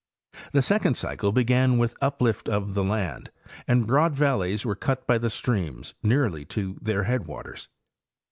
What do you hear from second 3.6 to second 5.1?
and broad valleys were cut